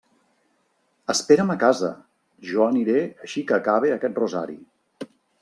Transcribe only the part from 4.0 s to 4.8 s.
rosari.